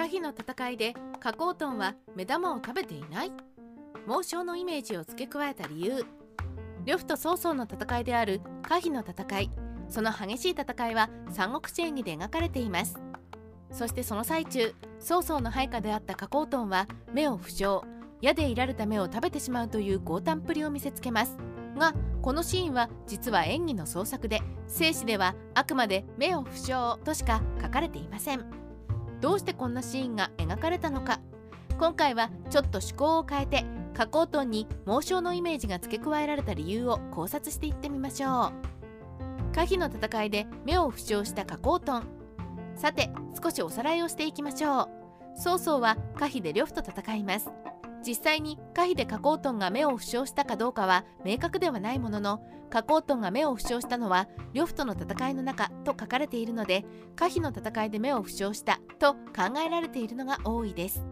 [0.00, 3.32] 可否の戦いで加工トンは目玉を食べていない。
[4.06, 6.06] 猛将のイメージを付け加えた理由。
[6.86, 9.50] 呂布と曹操の戦いである可否の戦い。
[9.90, 12.98] その激しい戦いは三国志演義で描かれています。
[13.70, 17.80] そしてその最中曹操の配下であった加工トンは目を負傷
[18.22, 21.36] 矢でいられた目を食べてしまうという強胆っぷりを見せつけます。
[21.76, 28.59] がこのシーンは実は演技の創作で静止ではあくまで目を負傷としか書かれていません。
[29.20, 31.20] どうしてこんなシーンが描かれたのか。
[31.78, 38.52] 今回はちょっと趣向を変えて加工トンに猛将のイメージが付け加えられた理由を考察していってみましょう。
[39.54, 42.08] 可否の戦いで目を負傷した加工トン。
[42.76, 43.10] さて
[43.42, 44.88] 少しおさらいをしていきましょう。
[45.36, 47.50] 曹操は可否で呂布と戦います。
[48.06, 52.40] 実際に可否で加工トンが目を負傷したかどうかは明確ではないものの
[52.70, 56.84] 加工トンが目を負傷したのは呂布との戦いの中と書かれているので
[57.16, 61.02] 可否の戦いで目を負傷したと考えられているのが多いです。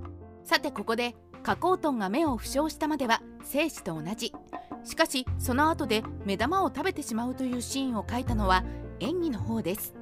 [0.44, 4.32] さてここで加工トンが目を負傷したまでは生死と同じ。
[4.84, 8.64] しかしその後で目玉を食べてしまうというシーンを書いたのは
[9.00, 9.94] 演技の方です。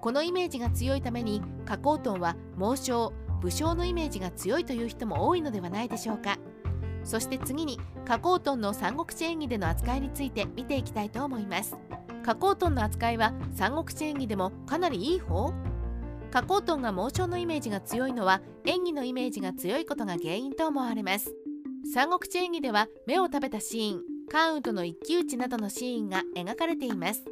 [0.00, 6.38] このイメージが強いために加工トンは猛将武将のイメージが強いという人も多いのではないでしょうか。
[7.04, 11.76] そして次に加工トンの三国志演義での扱いについて見ていきたいと思います。
[12.24, 15.52] 加工トンの扱いは三国志演義でもかなりいい方？
[16.36, 21.34] 加工トンが猛将のイメージが強いのは演技のイメージが強いことが原因と思われます。
[21.94, 27.24] 三国志演義では目を食べたシーン関羽との一騎打ちなどのシーンが描かれています。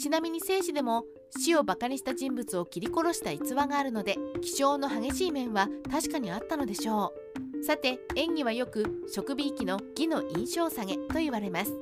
[0.00, 1.04] ちなみに生死でも
[1.36, 7.12] 死をバカにした人物を切り殺した逸話があるので気性の激しい面は確かにあったのでしょ
[7.60, 7.62] う。
[7.62, 11.74] さて演技はよく職美意の義の印象下げと言われます。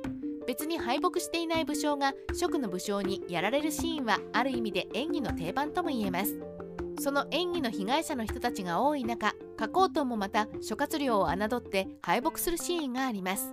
[0.45, 6.54] 別に敗北していない武将が職の武将にやられるシーンはある意味で演技の定番とも言えます。
[6.99, 13.51] その演技の被害者の人たちが多い中加工トンもまた諸葛亮を侮って敗北するシーンがあります。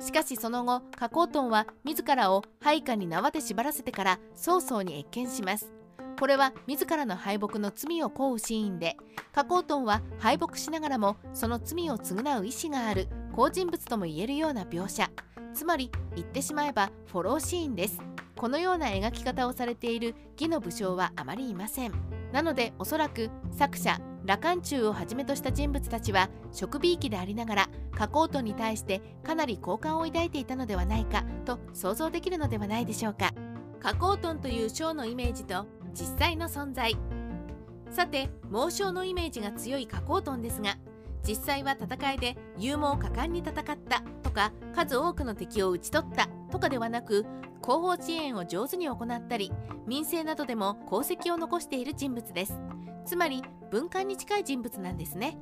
[0.00, 5.72] しかしその後加工トンは自らを配下に縄で縛らせてから曹操に謁見します。
[6.18, 8.96] これは自らの敗北の罪を問うシーンで
[9.32, 15.10] 加工トンは敗北しながらもその罪を償う意思がある好人物とも言えるような描写。
[15.54, 17.98] つまり言ってしまえばフォローシーンです。
[18.36, 22.13] このような描き方をされている義の武将はあまりいません。
[22.34, 33.32] なのでおそらく作者羅漢中をはじめとした人物たちは食美意でありながら加工トに対してかなり好感を抱いていたのではないかと想像できるのではないでしょうか。
[33.78, 36.96] 加工トンという章のイメージと実際の存在。
[37.92, 40.76] さて猛将のイメージが強い加工トンですが
[41.22, 46.28] 実際は戦いで勇猛果敢に戦ったとか数多くの敵を討ち取った。
[46.54, 47.26] とかではなく
[47.60, 49.50] 後方支援を上手に行ったり
[49.88, 52.60] 民政などでも功績を残している人物です。
[53.04, 53.42] つまり
[53.72, 55.36] 文官に近い人物なんですね。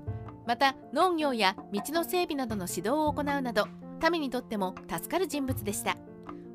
[0.46, 3.66] また農業や道の整備などの指導を行うなど
[4.10, 5.98] 民にとっても助かる人物でした。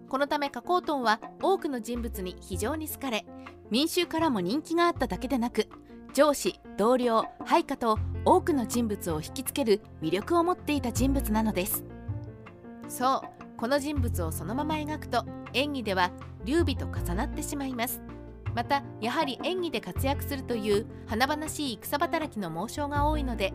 [0.09, 3.25] このため加工トンは多くの人物に非常に好かれ
[3.69, 5.67] 民衆からも人気があっただけでなく
[6.13, 11.83] 上司同僚配下と多くの人物を引きつける魅力を持っていた人物なのです。
[12.87, 16.11] そうこの人物をそのまま描くと演技では
[16.45, 18.01] 劉備と重なってしまいます。
[18.53, 23.53] またやはり演技で活躍するという華々しい戦働きの猛将が多いので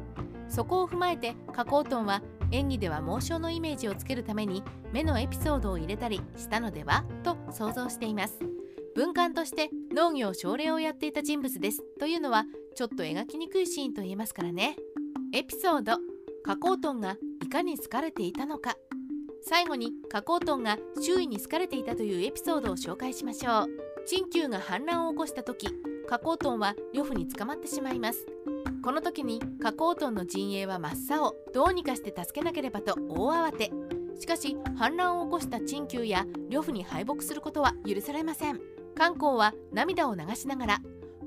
[0.49, 4.63] そこを踏まえて加工トンは演技では猛将のイメージをつけるために
[4.93, 8.39] 目のエピソードを入れたりしたのではと想像しています。
[8.95, 11.83] 文官として農業奨励をやっていた人物です。
[11.99, 12.45] というのは
[12.77, 14.77] ちょっと描きにくいシーンと言えますからね。
[15.33, 15.97] エピソード
[16.45, 18.77] 加工トンがいかに好かれていたのか。
[19.45, 23.67] 最後に加工トンが周囲に好かれていたというエピソードを紹介しましょう。
[24.07, 25.69] 陳旧が反乱を起こした時
[26.09, 28.27] 加工トンは呂布に捕まってしまいます。
[28.83, 33.71] この時に加工トンの陣営は真っ青どうにかして助けなければと大慌て。
[34.19, 38.61] しかし反乱を起こした陳旧や呂布に敗北することは許されません。
[38.95, 40.79] 漢光は涙を流しながら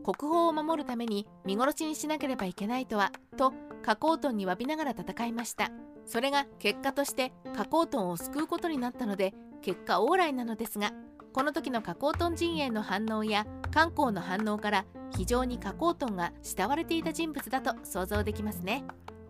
[0.04, 5.72] 国宝を守るために見殺しにしなければいけないとはと加工トンに詫びながら戦いました。
[6.06, 10.92] それが結果として加工トンを救うことになったので結果往来なのですが
[11.34, 14.86] この時の加工トン陣営の反応や観光の反応から
[15.18, 18.86] 非常に加工トンが慕われていた人物だと想像できますね。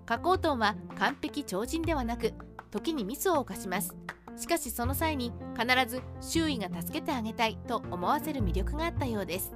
[0.06, 2.34] 加工トンは完璧超人ではなく
[2.70, 3.96] 時にミスを犯します。
[4.38, 9.56] しかしその際に必ず周囲が助けてあげたいと思わせる魅力があったようです。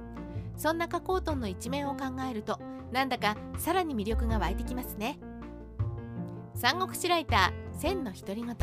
[0.56, 2.58] そんな加工トンの一面を考えると
[2.90, 5.20] なんだかさらに魅力が湧いてきますね。
[6.54, 8.56] 三国志ライター千の独り言。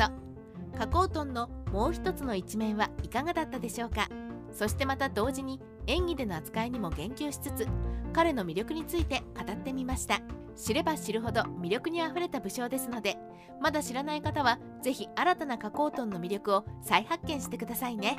[0.78, 4.08] 加工トンのもう一つの一面はいかがだったでしょうか。
[4.52, 7.66] そしてまた同時に演技での扱いにも言及しつつ
[8.12, 10.20] 彼の魅力について語ってみました。
[10.56, 13.16] 知れば知るほど魅力にあふれた武将ですので
[13.60, 18.18] まだ知らない方は是非新たな加工トンの魅力を再発見してくださいね。